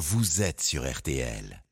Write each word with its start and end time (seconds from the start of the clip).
vous 0.00 0.40
êtes 0.40 0.62
sur 0.62 0.90
RTL. 0.90 1.62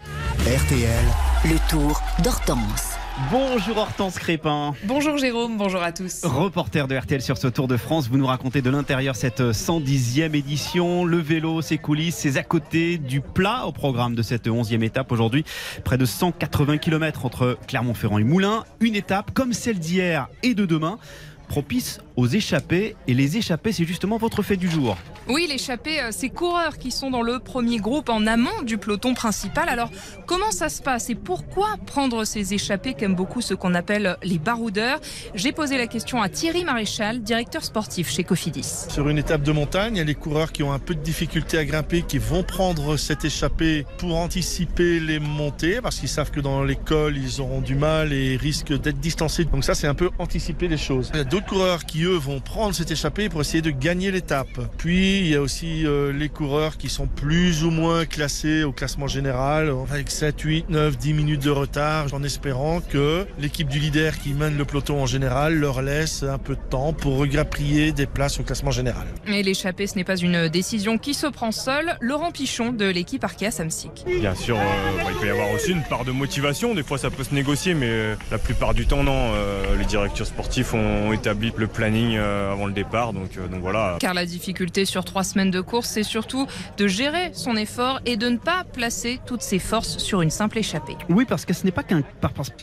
RTL, 0.00 1.04
Le 1.44 1.70
tour 1.70 2.00
d'Hortense. 2.22 2.94
Bonjour 3.30 3.76
Hortense 3.76 4.18
Crépin. 4.18 4.72
Bonjour 4.84 5.18
Jérôme, 5.18 5.58
bonjour 5.58 5.82
à 5.82 5.92
tous. 5.92 6.24
Reporter 6.24 6.88
de 6.88 6.96
RTL 6.96 7.20
sur 7.20 7.36
ce 7.36 7.46
Tour 7.46 7.68
de 7.68 7.76
France, 7.76 8.08
vous 8.08 8.16
nous 8.16 8.26
racontez 8.26 8.62
de 8.62 8.70
l'intérieur 8.70 9.16
cette 9.16 9.42
110e 9.42 10.34
édition, 10.34 11.04
le 11.04 11.18
vélo, 11.18 11.60
ses 11.60 11.76
coulisses, 11.76 12.16
ses 12.16 12.38
à 12.38 12.42
côté, 12.42 12.96
du 12.96 13.20
plat 13.20 13.66
au 13.66 13.72
programme 13.72 14.14
de 14.14 14.22
cette 14.22 14.46
11e 14.46 14.82
étape 14.82 15.12
aujourd'hui. 15.12 15.44
Près 15.84 15.98
de 15.98 16.06
180 16.06 16.78
km 16.78 17.26
entre 17.26 17.58
Clermont-Ferrand 17.68 18.16
et 18.16 18.24
Moulins. 18.24 18.64
Une 18.80 18.96
étape 18.96 19.32
comme 19.32 19.52
celle 19.52 19.78
d'hier 19.78 20.28
et 20.42 20.54
de 20.54 20.64
demain 20.64 20.98
propice 21.44 22.00
aux 22.16 22.26
échappées. 22.26 22.96
Et 23.06 23.14
les 23.14 23.36
échappées, 23.36 23.72
c'est 23.72 23.84
justement 23.84 24.18
votre 24.18 24.42
fait 24.42 24.56
du 24.56 24.68
jour. 24.68 24.96
Oui, 25.28 25.46
l'échappée, 25.48 26.00
euh, 26.00 26.10
ces 26.10 26.28
coureurs 26.28 26.78
qui 26.78 26.90
sont 26.90 27.10
dans 27.10 27.22
le 27.22 27.38
premier 27.38 27.78
groupe 27.78 28.08
en 28.10 28.26
amont 28.26 28.62
du 28.62 28.76
peloton 28.76 29.14
principal. 29.14 29.68
Alors, 29.68 29.90
comment 30.26 30.50
ça 30.50 30.68
se 30.68 30.82
passe 30.82 31.08
et 31.08 31.14
pourquoi 31.14 31.76
prendre 31.86 32.24
ces 32.24 32.52
échappées 32.52 32.94
qu'aiment 32.94 33.14
beaucoup 33.14 33.40
ce 33.40 33.54
qu'on 33.54 33.74
appelle 33.74 34.16
les 34.22 34.38
baroudeurs? 34.38 35.00
J'ai 35.34 35.52
posé 35.52 35.78
la 35.78 35.86
question 35.86 36.20
à 36.20 36.28
Thierry 36.28 36.64
Maréchal, 36.64 37.22
directeur 37.22 37.64
sportif 37.64 38.10
chez 38.10 38.22
Cofidis. 38.24 38.86
Sur 38.88 39.08
une 39.08 39.18
étape 39.18 39.42
de 39.42 39.52
montagne, 39.52 39.96
il 39.96 39.98
y 39.98 40.02
a 40.02 40.04
les 40.04 40.14
coureurs 40.14 40.52
qui 40.52 40.62
ont 40.62 40.72
un 40.72 40.78
peu 40.78 40.94
de 40.94 41.00
difficulté 41.00 41.56
à 41.56 41.64
grimper, 41.64 42.02
qui 42.02 42.18
vont 42.18 42.42
prendre 42.42 42.96
cette 42.96 43.24
échappée 43.24 43.86
pour 43.98 44.16
anticiper 44.16 45.00
les 45.00 45.18
montées, 45.18 45.80
parce 45.80 45.98
qu'ils 46.00 46.08
savent 46.08 46.30
que 46.30 46.40
dans 46.40 46.62
l'école, 46.62 47.16
ils 47.16 47.40
auront 47.40 47.60
du 47.60 47.74
mal 47.74 48.12
et 48.12 48.36
risquent 48.36 48.78
d'être 48.78 49.00
distancés. 49.00 49.44
Donc 49.44 49.64
ça, 49.64 49.74
c'est 49.74 49.86
un 49.86 49.94
peu 49.94 50.10
anticiper 50.18 50.68
les 50.68 50.76
choses. 50.76 51.10
Il 51.14 51.18
y 51.18 51.20
a 51.20 51.24
d'autres 51.34 51.46
coureurs 51.46 51.84
qui, 51.84 52.04
eux, 52.04 52.16
vont 52.16 52.38
prendre 52.38 52.76
cette 52.76 52.92
échappée 52.92 53.28
pour 53.28 53.40
essayer 53.40 53.60
de 53.60 53.72
gagner 53.72 54.12
l'étape. 54.12 54.46
Puis, 54.78 55.18
il 55.18 55.26
y 55.26 55.34
a 55.34 55.40
aussi 55.40 55.84
euh, 55.84 56.12
les 56.12 56.28
coureurs 56.28 56.76
qui 56.76 56.88
sont 56.88 57.08
plus 57.08 57.64
ou 57.64 57.72
moins 57.72 58.04
classés 58.04 58.62
au 58.62 58.70
classement 58.70 59.08
général 59.08 59.74
avec 59.90 60.12
7, 60.12 60.40
8, 60.40 60.70
9, 60.70 60.96
10 60.96 61.12
minutes 61.12 61.42
de 61.42 61.50
retard 61.50 62.06
en 62.12 62.22
espérant 62.22 62.80
que 62.80 63.26
l'équipe 63.40 63.68
du 63.68 63.80
leader 63.80 64.16
qui 64.16 64.32
mène 64.32 64.56
le 64.56 64.64
peloton 64.64 65.02
en 65.02 65.06
général 65.06 65.54
leur 65.56 65.82
laisse 65.82 66.22
un 66.22 66.38
peu 66.38 66.54
de 66.54 66.60
temps 66.70 66.92
pour 66.92 67.18
regrappiller 67.18 67.90
des 67.90 68.06
places 68.06 68.38
au 68.38 68.44
classement 68.44 68.70
général. 68.70 69.08
Et 69.26 69.42
l'échappée, 69.42 69.88
ce 69.88 69.96
n'est 69.96 70.04
pas 70.04 70.16
une 70.16 70.48
décision 70.48 70.98
qui 70.98 71.14
se 71.14 71.26
prend 71.26 71.50
seule. 71.50 71.96
Laurent 72.00 72.30
Pichon 72.30 72.70
de 72.70 72.84
l'équipe 72.84 73.24
Arkea 73.24 73.50
Samsic. 73.50 74.04
Bien 74.06 74.36
sûr, 74.36 74.56
euh, 74.56 74.62
bah, 74.98 75.10
il 75.10 75.16
peut 75.16 75.26
y 75.26 75.30
avoir 75.30 75.50
aussi 75.50 75.72
une 75.72 75.82
part 75.82 76.04
de 76.04 76.12
motivation. 76.12 76.76
Des 76.76 76.84
fois, 76.84 76.96
ça 76.96 77.10
peut 77.10 77.24
se 77.24 77.34
négocier, 77.34 77.74
mais 77.74 77.88
euh, 77.88 78.14
la 78.30 78.38
plupart 78.38 78.72
du 78.72 78.86
temps, 78.86 79.02
non. 79.02 79.32
Euh, 79.34 79.76
les 79.76 79.84
directeurs 79.84 80.28
sportifs 80.28 80.74
ont 80.74 81.12
établi 81.24 81.54
le 81.56 81.66
planning 81.66 82.16
euh, 82.18 82.52
avant 82.52 82.66
le 82.66 82.74
départ, 82.74 83.14
donc, 83.14 83.38
euh, 83.38 83.48
donc 83.48 83.62
voilà. 83.62 83.96
Car 83.98 84.12
la 84.12 84.26
difficulté 84.26 84.84
sur 84.84 85.06
trois 85.06 85.24
semaines 85.24 85.50
de 85.50 85.62
course, 85.62 85.88
c'est 85.88 86.02
surtout 86.02 86.46
de 86.76 86.86
gérer 86.86 87.30
son 87.32 87.56
effort 87.56 87.98
et 88.04 88.18
de 88.18 88.28
ne 88.28 88.36
pas 88.36 88.64
placer 88.64 89.20
toutes 89.24 89.40
ses 89.40 89.58
forces 89.58 89.96
sur 89.96 90.20
une 90.20 90.28
simple 90.28 90.58
échappée. 90.58 90.98
Oui, 91.08 91.24
parce 91.24 91.46
que 91.46 91.54
ce 91.54 91.64
n'est 91.64 91.70
pas, 91.70 91.82
qu'un, 91.82 92.02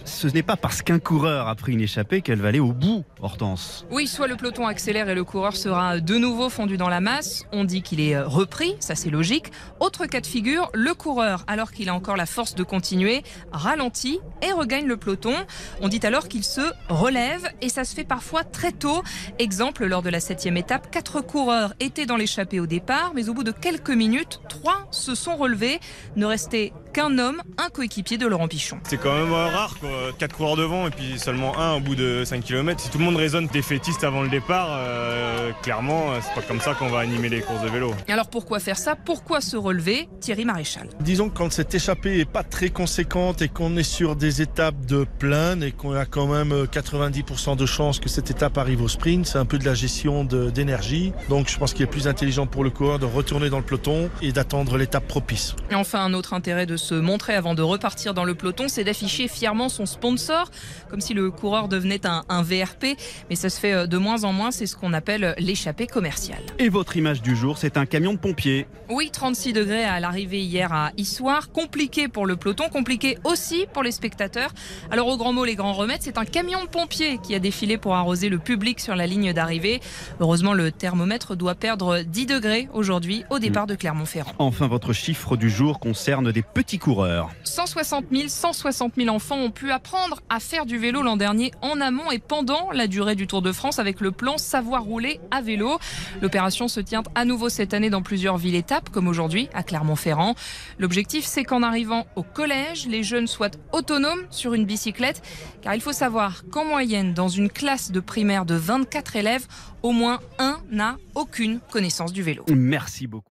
ce 0.05 0.27
n'est 0.27 0.43
pas 0.43 0.57
parce 0.57 0.83
qu'un 0.83 0.99
coureur 0.99 1.47
a 1.47 1.55
pris 1.55 1.73
une 1.73 1.81
échappée 1.81 2.21
qu'elle 2.21 2.39
va 2.39 2.49
aller 2.49 2.59
au 2.59 2.71
bout, 2.71 3.03
Hortense. 3.19 3.87
Oui, 3.89 4.05
soit 4.05 4.27
le 4.27 4.35
peloton 4.35 4.67
accélère 4.67 5.09
et 5.09 5.15
le 5.15 5.23
coureur 5.23 5.55
sera 5.55 5.99
de 5.99 6.15
nouveau 6.17 6.49
fondu 6.49 6.77
dans 6.77 6.89
la 6.89 7.01
masse. 7.01 7.45
On 7.51 7.63
dit 7.63 7.81
qu'il 7.81 7.99
est 7.99 8.15
euh, 8.15 8.27
repris, 8.27 8.75
ça 8.79 8.93
c'est 8.93 9.09
logique. 9.09 9.47
Autre 9.79 10.05
cas 10.05 10.21
de 10.21 10.27
figure, 10.27 10.69
le 10.75 10.93
coureur, 10.93 11.45
alors 11.47 11.71
qu'il 11.71 11.89
a 11.89 11.95
encore 11.95 12.15
la 12.15 12.27
force 12.27 12.53
de 12.53 12.61
continuer, 12.61 13.23
ralentit 13.51 14.19
et 14.43 14.51
regagne 14.51 14.85
le 14.85 14.97
peloton. 14.97 15.33
On 15.81 15.87
dit 15.87 16.01
alors 16.03 16.27
qu'il 16.27 16.43
se 16.43 16.61
relève 16.89 17.49
et 17.61 17.69
ça 17.69 17.85
se 17.85 17.95
fait 17.95 18.03
parfois 18.03 18.43
très 18.51 18.71
tôt. 18.71 19.03
Exemple, 19.39 19.85
lors 19.85 20.01
de 20.01 20.09
la 20.09 20.19
septième 20.19 20.57
étape, 20.57 20.91
quatre 20.91 21.21
coureurs 21.21 21.73
étaient 21.79 22.05
dans 22.05 22.17
l'échappée 22.17 22.59
au 22.59 22.67
départ, 22.67 23.13
mais 23.15 23.29
au 23.29 23.33
bout 23.33 23.43
de 23.43 23.51
quelques 23.51 23.89
minutes, 23.89 24.41
trois 24.49 24.87
se 24.91 25.15
sont 25.15 25.35
relevés. 25.35 25.79
Ne 26.15 26.25
restait 26.25 26.73
qu'un 26.91 27.17
homme, 27.17 27.41
un 27.57 27.69
coéquipier 27.69 28.17
de 28.17 28.27
Laurent 28.27 28.47
Pichon. 28.47 28.79
C'est 28.83 28.97
quand 28.97 29.13
même 29.13 29.31
euh, 29.31 29.47
rare, 29.47 29.75
quoi. 29.79 29.89
4 30.17 30.35
coureurs 30.35 30.55
devant 30.57 30.87
et 30.87 30.91
puis 30.91 31.17
seulement 31.17 31.57
un 31.57 31.75
au 31.75 31.79
bout 31.79 31.95
de 31.95 32.23
5 32.25 32.43
km. 32.43 32.79
Si 32.79 32.89
tout 32.89 32.97
le 32.97 33.05
monde 33.05 33.15
raisonne 33.15 33.47
défaitiste 33.47 34.03
avant 34.03 34.21
le 34.21 34.29
départ, 34.29 34.67
euh, 34.71 35.51
clairement, 35.61 36.11
euh, 36.11 36.19
c'est 36.21 36.33
pas 36.33 36.47
comme 36.47 36.59
ça 36.59 36.73
qu'on 36.73 36.89
va 36.89 36.99
animer 36.99 37.29
les 37.29 37.41
courses 37.41 37.61
de 37.61 37.69
vélo. 37.69 37.93
Alors 38.07 38.29
pourquoi 38.29 38.59
faire 38.59 38.77
ça? 38.77 38.95
Pourquoi 38.95 39.41
se 39.41 39.57
relever? 39.57 40.09
Thierry 40.19 40.45
Maréchal. 40.45 40.87
Disons 40.99 41.29
que 41.29 41.37
quand 41.37 41.51
cette 41.51 41.73
échappée 41.73 42.19
est 42.19 42.29
pas 42.29 42.43
très 42.43 42.69
conséquente 42.69 43.41
et 43.41 43.47
qu'on 43.47 43.75
est 43.77 43.83
sur 43.83 44.15
des 44.15 44.41
étapes 44.41 44.85
de 44.85 45.05
plaine 45.19 45.63
et 45.63 45.71
qu'on 45.71 45.93
a 45.93 46.05
quand 46.05 46.27
même 46.27 46.51
euh, 46.51 46.65
90% 46.65 47.55
de 47.55 47.65
chances 47.65 47.99
que 47.99 48.09
cette 48.09 48.31
étape 48.31 48.57
arrive 48.57 48.81
au 48.81 48.87
sprint, 48.87 49.25
c'est 49.25 49.37
un 49.37 49.45
peu 49.45 49.57
de 49.57 49.65
la 49.65 49.73
gestion 49.73 50.23
d'énergie. 50.23 51.13
Donc 51.29 51.49
je 51.49 51.57
pense 51.57 51.73
qu'il 51.73 51.83
est 51.83 51.89
plus 51.89 52.07
intelligent 52.07 52.47
pour 52.47 52.63
le 52.63 52.69
coureur 52.69 52.99
de 52.99 53.05
retourner 53.05 53.49
dans 53.49 53.57
le 53.57 53.63
peloton 53.63 54.09
et 54.21 54.31
d'attendre 54.31 54.77
l'étape 54.77 55.07
propice. 55.07 55.55
Et 55.69 55.75
enfin, 55.75 56.03
un 56.03 56.13
autre 56.13 56.33
intérêt 56.33 56.65
de 56.65 56.77
se 56.81 56.95
montrer 56.95 57.35
avant 57.35 57.55
de 57.55 57.61
repartir 57.61 58.13
dans 58.13 58.25
le 58.25 58.35
peloton, 58.35 58.67
c'est 58.67 58.83
d'afficher 58.83 59.27
fièrement 59.27 59.69
son 59.69 59.85
sponsor, 59.85 60.49
comme 60.89 60.99
si 61.01 61.13
le 61.13 61.31
coureur 61.31 61.67
devenait 61.67 62.05
un, 62.05 62.23
un 62.27 62.41
VRP. 62.41 62.97
Mais 63.29 63.35
ça 63.35 63.49
se 63.49 63.59
fait 63.59 63.73
euh, 63.73 63.87
de 63.87 63.97
moins 63.97 64.23
en 64.23 64.33
moins, 64.33 64.51
c'est 64.51 64.65
ce 64.65 64.75
qu'on 64.75 64.93
appelle 64.93 65.35
l'échappée 65.37 65.87
commerciale. 65.87 66.41
Et 66.59 66.69
votre 66.69 66.97
image 66.97 67.21
du 67.21 67.35
jour, 67.35 67.57
c'est 67.57 67.77
un 67.77 67.85
camion 67.85 68.13
de 68.13 68.17
pompiers. 68.17 68.67
Oui, 68.89 69.09
36 69.11 69.53
degrés 69.53 69.85
à 69.85 69.99
l'arrivée 69.99 70.41
hier 70.41 70.73
à 70.73 70.91
Issoire. 70.97 71.51
Compliqué 71.51 72.07
pour 72.07 72.25
le 72.25 72.35
peloton, 72.35 72.67
compliqué 72.69 73.17
aussi 73.23 73.65
pour 73.73 73.83
les 73.83 73.91
spectateurs. 73.91 74.51
Alors 74.89 75.07
au 75.07 75.17
grand 75.17 75.33
mot, 75.33 75.45
les 75.45 75.55
grands 75.55 75.73
remèdes, 75.73 76.01
c'est 76.01 76.17
un 76.17 76.25
camion 76.25 76.63
de 76.63 76.69
pompiers 76.69 77.19
qui 77.19 77.35
a 77.35 77.39
défilé 77.39 77.77
pour 77.77 77.95
arroser 77.95 78.29
le 78.29 78.39
public 78.39 78.79
sur 78.79 78.95
la 78.95 79.07
ligne 79.07 79.33
d'arrivée. 79.33 79.79
Heureusement, 80.19 80.53
le 80.53 80.71
thermomètre 80.71 81.35
doit 81.35 81.55
perdre 81.55 82.01
10 82.01 82.25
degrés 82.25 82.67
aujourd'hui 82.73 83.23
au 83.29 83.39
départ 83.39 83.67
de 83.67 83.75
Clermont-Ferrand. 83.75 84.33
Enfin, 84.39 84.67
votre 84.67 84.93
chiffre 84.93 85.37
du 85.37 85.49
jour 85.49 85.79
concerne 85.79 86.31
des 86.31 86.41
petits 86.41 86.70
coureurs. 86.79 87.29
160 87.43 88.05
000, 88.11 88.27
160 88.27 88.93
000 88.97 89.09
enfants 89.13 89.37
ont 89.37 89.51
pu 89.51 89.71
apprendre 89.71 90.21
à 90.29 90.39
faire 90.39 90.65
du 90.65 90.77
vélo 90.77 91.01
l'an 91.01 91.17
dernier 91.17 91.51
en 91.61 91.81
amont 91.81 92.11
et 92.11 92.19
pendant 92.19 92.71
la 92.71 92.87
durée 92.87 93.15
du 93.15 93.27
Tour 93.27 93.41
de 93.41 93.51
France 93.51 93.79
avec 93.79 94.01
le 94.01 94.11
plan 94.11 94.37
Savoir 94.37 94.83
rouler 94.83 95.19
à 95.31 95.41
vélo. 95.41 95.79
L'opération 96.21 96.67
se 96.67 96.79
tient 96.79 97.03
à 97.15 97.25
nouveau 97.25 97.49
cette 97.49 97.73
année 97.73 97.89
dans 97.89 98.01
plusieurs 98.01 98.37
villes 98.37 98.55
étapes, 98.55 98.89
comme 98.89 99.07
aujourd'hui 99.07 99.49
à 99.53 99.63
Clermont-Ferrand. 99.63 100.35
L'objectif, 100.79 101.25
c'est 101.25 101.43
qu'en 101.43 101.63
arrivant 101.63 102.05
au 102.15 102.23
collège, 102.23 102.87
les 102.87 103.03
jeunes 103.03 103.27
soient 103.27 103.51
autonomes 103.71 104.25
sur 104.29 104.53
une 104.53 104.65
bicyclette, 104.65 105.21
car 105.61 105.75
il 105.75 105.81
faut 105.81 105.93
savoir 105.93 106.43
qu'en 106.49 106.65
moyenne, 106.65 107.13
dans 107.13 107.29
une 107.29 107.49
classe 107.49 107.91
de 107.91 107.99
primaire 107.99 108.45
de 108.45 108.55
24 108.55 109.15
élèves, 109.15 109.47
au 109.83 109.91
moins 109.91 110.19
un 110.39 110.59
n'a 110.69 110.97
aucune 111.15 111.59
connaissance 111.71 112.13
du 112.13 112.23
vélo. 112.23 112.45
Merci 112.49 113.07
beaucoup. 113.07 113.30